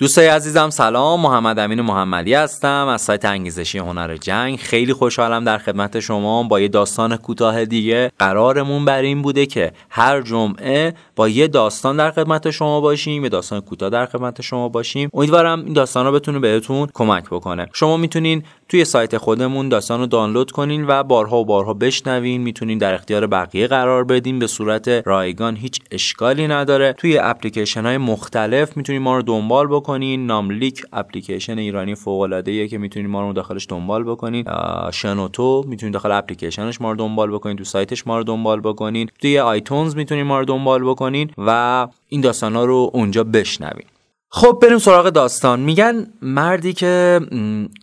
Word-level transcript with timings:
دوستای 0.00 0.26
عزیزم 0.26 0.70
سلام. 0.70 1.20
محمد 1.20 1.58
امین 1.58 1.80
محمدی 1.80 2.34
هستم. 2.34 2.86
از 2.88 3.02
سایت 3.02 3.24
انگیزشی 3.24 3.78
هنر 3.78 4.16
جنگ. 4.16 4.58
خیلی 4.58 4.92
خوشحالم 4.92 5.44
در 5.44 5.58
خدمت 5.58 6.00
شما. 6.00 6.42
با 6.42 6.60
یه 6.60 6.68
داستان 6.68 7.16
کوتاه 7.16 7.64
دیگه 7.64 8.12
قرارمون 8.18 8.84
بر 8.84 9.02
این 9.02 9.22
بوده 9.22 9.46
که 9.46 9.72
هر 9.90 10.20
جمعه 10.20 10.94
با 11.16 11.28
یه 11.28 11.46
داستان 11.46 11.96
در 11.96 12.10
خدمت 12.10 12.50
شما 12.50 12.80
باشیم 12.80 13.22
یه 13.22 13.28
داستان 13.28 13.60
کوتاه 13.60 13.90
در 13.90 14.06
خدمت 14.06 14.40
شما 14.40 14.68
باشیم. 14.68 15.10
امیدوارم 15.14 15.64
این 15.64 15.72
داستان 15.72 16.06
رو 16.06 16.12
بتونه 16.12 16.38
بهتون 16.38 16.88
کمک 16.94 17.24
بکنه. 17.24 17.66
شما 17.72 17.96
می‌تونین 17.96 18.42
توی 18.68 18.84
سایت 18.84 19.16
خودمون 19.16 19.68
داستان 19.68 20.00
رو 20.00 20.06
دانلود 20.06 20.50
کنین 20.50 20.84
و 20.88 21.02
بارها 21.02 21.36
و 21.36 21.44
بارها 21.44 21.74
بشنوین. 21.74 22.40
می‌تونین 22.40 22.78
در 22.78 22.94
اختیار 22.94 23.26
بقیه 23.26 23.66
قرار 23.66 24.04
بدین. 24.04 24.38
به 24.38 24.46
صورت 24.46 24.88
رایگان 24.88 25.56
هیچ 25.56 25.80
اشکالی 25.90 26.48
نداره. 26.48 26.92
توی 26.92 27.18
اپلیکیشن 27.18 27.86
های 27.86 27.98
مختلف 27.98 28.76
می‌تونین 28.76 29.02
ما 29.02 29.16
رو 29.16 29.22
دنبال 29.22 29.66
بکنین 29.66 29.87
ناملیک 29.96 30.82
اپلیکیشن 30.92 31.58
ایرانی 31.58 31.94
فوق 31.94 32.20
العاده 32.20 32.68
که 32.68 32.78
می‌تونین 32.78 33.10
ما 33.10 33.22
رو 33.22 33.32
داخلش 33.32 33.66
دنبال 33.68 34.04
بکنین. 34.04 34.44
شنوتو 34.92 35.64
می‌تونین 35.66 35.92
داخل 35.92 36.12
اپلیکیشنش 36.12 36.80
ما 36.80 36.90
رو 36.90 36.96
دنبال 36.96 37.30
بکنین. 37.30 37.56
تو 37.56 37.64
سایتش 37.64 38.06
ما 38.06 38.18
رو 38.18 38.24
دنبال 38.24 38.60
بکنین. 38.60 39.08
توی 39.20 39.38
آیتونز 39.38 39.96
می‌تونین 39.96 40.24
ما 40.24 40.38
رو 40.38 40.44
دنبال 40.44 40.84
بکنین 40.84 41.30
و 41.38 41.88
این 42.08 42.20
داستان 42.20 42.56
ها 42.56 42.64
رو 42.64 42.90
اونجا 42.94 43.24
بشنوین. 43.24 43.86
خب 44.30 44.58
بریم 44.62 44.78
سراغ 44.78 45.08
داستان. 45.08 45.60
میگن 45.60 46.06
مردی 46.22 46.72
که 46.72 47.20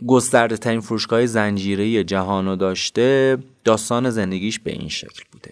گسترده 0.08 0.58
ترین 0.58 0.80
فروشگاه 0.80 1.26
زنجیره 1.26 2.04
جهانو 2.04 2.56
داشته 2.56 3.38
داستان 3.64 4.10
زندگیش 4.10 4.60
به 4.60 4.72
این 4.72 4.90
شکل 4.90 5.24
بوده. 5.32 5.52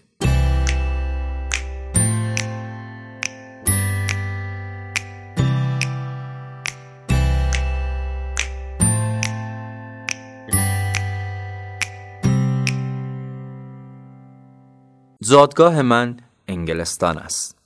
زادگاه 15.23 15.81
من 15.81 16.17
انگلستان 16.47 17.17
است 17.17 17.57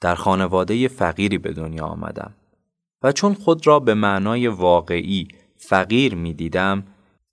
در 0.00 0.14
خانواده 0.14 0.88
فقیری 0.88 1.38
به 1.38 1.52
دنیا 1.52 1.84
آمدم 1.84 2.34
و 3.02 3.12
چون 3.12 3.34
خود 3.34 3.66
را 3.66 3.80
به 3.80 3.94
معنای 3.94 4.46
واقعی 4.46 5.28
فقیر 5.56 6.14
می 6.14 6.34
دیدم 6.34 6.82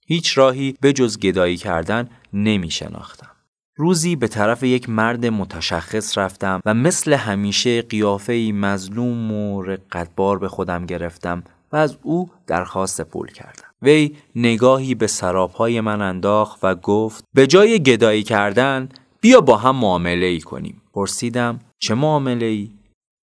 هیچ 0.07 0.37
راهی 0.37 0.75
به 0.81 0.93
جز 0.93 1.19
گدایی 1.19 1.57
کردن 1.57 2.09
نمی 2.33 2.71
شناختم. 2.71 3.31
روزی 3.75 4.15
به 4.15 4.27
طرف 4.27 4.63
یک 4.63 4.89
مرد 4.89 5.25
متشخص 5.25 6.17
رفتم 6.17 6.61
و 6.65 6.73
مثل 6.73 7.13
همیشه 7.13 7.81
قیافه 7.81 8.51
مظلوم 8.53 9.31
و 9.31 9.61
رقتبار 9.61 10.39
به 10.39 10.47
خودم 10.47 10.85
گرفتم 10.85 11.43
و 11.71 11.75
از 11.75 11.97
او 12.01 12.29
درخواست 12.47 13.01
پول 13.01 13.27
کردم. 13.27 13.69
وی 13.81 14.15
نگاهی 14.35 14.95
به 14.95 15.07
سرابهای 15.07 15.81
من 15.81 16.01
انداخت 16.01 16.59
و 16.63 16.75
گفت 16.75 17.23
به 17.33 17.47
جای 17.47 17.79
گدایی 17.83 18.23
کردن 18.23 18.89
بیا 19.21 19.41
با 19.41 19.57
هم 19.57 19.75
معامله 19.75 20.25
ای 20.25 20.41
کنیم. 20.41 20.81
پرسیدم 20.93 21.59
چه 21.79 21.95
معامله 21.95 22.45
ای؟ 22.45 22.71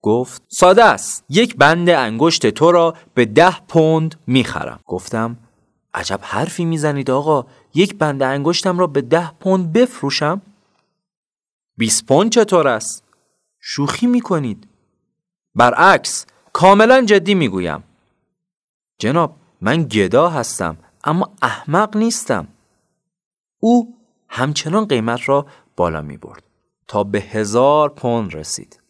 گفت 0.02 0.42
ساده 0.48 0.84
است. 0.84 1.24
یک 1.28 1.56
بند 1.56 1.90
انگشت 1.90 2.46
تو 2.46 2.72
را 2.72 2.94
به 3.14 3.24
ده 3.24 3.60
پوند 3.68 4.14
می‌خرم. 4.26 4.80
گفتم 4.84 5.36
عجب 5.94 6.20
حرفی 6.22 6.64
می‌زنید 6.64 7.10
آقا. 7.10 7.46
یک 7.74 7.94
بند 7.94 8.22
انگشتم 8.22 8.78
را 8.78 8.86
به 8.86 9.00
ده 9.00 9.30
پوند 9.30 9.72
بفروشم؟ 9.72 10.42
20 11.76 12.06
پوند 12.06 12.30
چطور 12.30 12.68
است؟ 12.68 13.04
شوخی 13.60 14.06
می‌کنید. 14.06 14.68
برعکس 15.54 16.26
کاملا 16.52 17.04
جدی 17.04 17.34
می‌گویم. 17.34 17.84
جناب 18.98 19.36
من 19.60 19.82
گدا 19.82 20.28
هستم 20.28 20.76
اما 21.04 21.32
احمق 21.42 21.96
نیستم. 21.96 22.48
او 23.60 23.96
همچنان 24.28 24.84
قیمت 24.84 25.28
را 25.28 25.46
بالا 25.76 26.02
می 26.02 26.16
برد. 26.16 26.42
تا 26.88 27.04
به 27.04 27.20
هزار 27.20 27.88
پوند 27.88 28.34
رسید. 28.34 28.80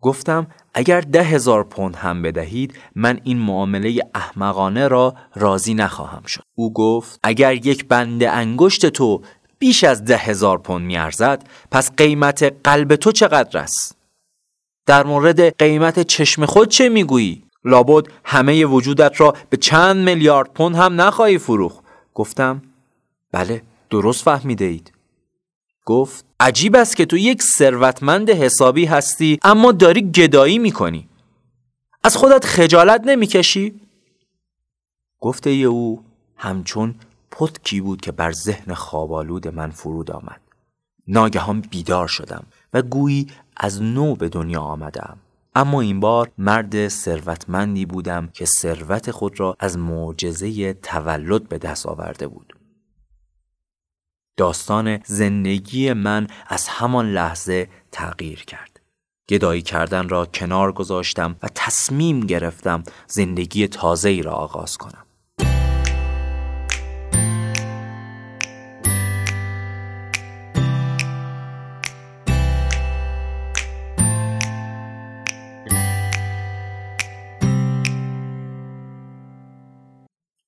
گفتم 0.00 0.46
اگر 0.74 1.00
ده 1.00 1.22
هزار 1.22 1.64
پوند 1.64 1.96
هم 1.96 2.22
بدهید 2.22 2.74
من 2.94 3.20
این 3.24 3.38
معامله 3.38 4.00
احمقانه 4.14 4.88
را 4.88 5.14
راضی 5.34 5.74
نخواهم 5.74 6.22
شد. 6.22 6.42
او 6.54 6.72
گفت 6.72 7.20
اگر 7.22 7.54
یک 7.54 7.88
بند 7.88 8.22
انگشت 8.22 8.86
تو 8.86 9.22
بیش 9.58 9.84
از 9.84 10.04
ده 10.04 10.16
هزار 10.16 10.58
پوند 10.58 10.86
میارزد 10.86 11.48
پس 11.70 11.92
قیمت 11.92 12.54
قلب 12.64 12.96
تو 12.96 13.12
چقدر 13.12 13.58
است؟ 13.58 13.96
در 14.86 15.06
مورد 15.06 15.56
قیمت 15.58 16.02
چشم 16.02 16.46
خود 16.46 16.68
چه 16.68 16.88
می‌گویی؟ 16.88 17.44
لابد 17.64 18.06
همه 18.24 18.64
وجودت 18.64 19.20
را 19.20 19.34
به 19.50 19.56
چند 19.56 19.96
میلیارد 19.96 20.52
پوند 20.52 20.76
هم 20.76 21.00
نخواهی 21.00 21.38
فروخ 21.38 21.80
گفتم 22.14 22.62
بله 23.32 23.62
درست 23.90 24.24
فهمیده 24.24 24.64
اید. 24.64 24.91
گفت 25.84 26.24
عجیب 26.40 26.76
است 26.76 26.96
که 26.96 27.06
تو 27.06 27.16
یک 27.16 27.42
ثروتمند 27.42 28.30
حسابی 28.30 28.84
هستی 28.84 29.38
اما 29.42 29.72
داری 29.72 30.10
گدایی 30.10 30.58
می‌کنی. 30.58 31.08
از 32.04 32.16
خودت 32.16 32.44
خجالت 32.44 33.00
نمی‌کشی؟ 33.04 33.80
گفته 35.20 35.50
او 35.50 36.04
همچون 36.36 36.94
پتکی 37.30 37.80
بود 37.80 38.00
که 38.00 38.12
بر 38.12 38.32
ذهن 38.32 38.74
خوابالود 38.74 39.48
من 39.48 39.70
فرود 39.70 40.10
آمد. 40.10 40.40
ناگهان 41.08 41.60
بیدار 41.60 42.08
شدم 42.08 42.44
و 42.72 42.82
گویی 42.82 43.26
از 43.56 43.82
نو 43.82 44.14
به 44.14 44.28
دنیا 44.28 44.60
آمدم. 44.60 45.18
اما 45.54 45.80
این 45.80 46.00
بار 46.00 46.30
مرد 46.38 46.88
ثروتمندی 46.88 47.86
بودم 47.86 48.28
که 48.32 48.44
ثروت 48.44 49.10
خود 49.10 49.40
را 49.40 49.56
از 49.58 49.78
معجزه 49.78 50.72
تولد 50.72 51.48
به 51.48 51.58
دست 51.58 51.86
آورده 51.86 52.28
بود. 52.28 52.52
داستان 54.36 54.98
زندگی 55.04 55.92
من 55.92 56.26
از 56.46 56.68
همان 56.68 57.12
لحظه 57.12 57.68
تغییر 57.92 58.44
کرد. 58.44 58.80
گدایی 59.28 59.62
کردن 59.62 60.08
را 60.08 60.26
کنار 60.26 60.72
گذاشتم 60.72 61.36
و 61.42 61.48
تصمیم 61.54 62.20
گرفتم 62.20 62.82
زندگی 63.06 63.68
تازه 63.68 64.08
ای 64.08 64.22
را 64.22 64.32
آغاز 64.32 64.78
کنم. 64.78 65.06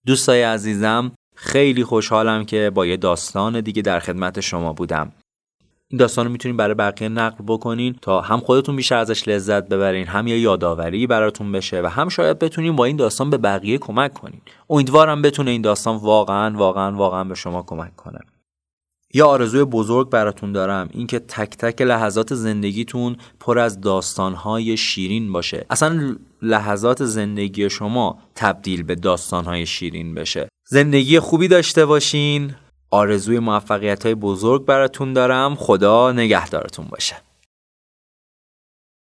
دوستای 0.06 0.42
عزیزم 0.42 1.12
خیلی 1.34 1.84
خوشحالم 1.84 2.44
که 2.44 2.70
با 2.74 2.86
یه 2.86 2.96
داستان 2.96 3.60
دیگه 3.60 3.82
در 3.82 4.00
خدمت 4.00 4.40
شما 4.40 4.72
بودم. 4.72 5.12
این 5.88 5.98
داستان 5.98 6.26
رو 6.26 6.32
می‌تونین 6.32 6.56
برای 6.56 6.74
بقیه 6.74 7.08
نقل 7.08 7.44
بکنین 7.46 7.96
تا 8.02 8.20
هم 8.20 8.40
خودتون 8.40 8.76
بیشتر 8.76 8.96
ازش 8.96 9.28
لذت 9.28 9.68
ببرین 9.68 10.06
هم 10.06 10.26
یه 10.26 10.38
یادآوری 10.38 11.06
براتون 11.06 11.52
بشه 11.52 11.82
و 11.82 11.86
هم 11.86 12.08
شاید 12.08 12.38
بتونین 12.38 12.76
با 12.76 12.84
این 12.84 12.96
داستان 12.96 13.30
به 13.30 13.38
بقیه 13.38 13.78
کمک 13.78 14.14
کنین. 14.14 14.40
امیدوارم 14.70 15.22
بتونه 15.22 15.50
این 15.50 15.62
داستان 15.62 15.96
واقعا 15.96 16.58
واقعا 16.58 16.96
واقعا 16.96 17.24
به 17.24 17.34
شما 17.34 17.62
کمک 17.62 17.96
کنه. 17.96 18.18
یا 19.14 19.26
آرزوی 19.26 19.64
بزرگ 19.64 20.10
براتون 20.10 20.52
دارم 20.52 20.88
اینکه 20.92 21.18
تک 21.18 21.56
تک 21.56 21.82
لحظات 21.82 22.34
زندگیتون 22.34 23.16
پر 23.40 23.58
از 23.58 23.80
داستانهای 23.80 24.76
شیرین 24.76 25.32
باشه. 25.32 25.66
اصلا 25.70 26.16
لحظات 26.42 27.04
زندگی 27.04 27.70
شما 27.70 28.18
تبدیل 28.34 28.82
به 28.82 28.94
داستانهای 28.94 29.66
شیرین 29.66 30.14
بشه. 30.14 30.48
زندگی 30.66 31.20
خوبی 31.20 31.48
داشته 31.48 31.86
باشین. 31.86 32.54
آرزوی 32.90 33.38
موفقیت 33.38 34.04
های 34.06 34.14
بزرگ 34.14 34.64
براتون 34.64 35.12
دارم. 35.12 35.54
خدا 35.54 36.12
نگهدارتون 36.12 36.86
باشه. 36.90 37.16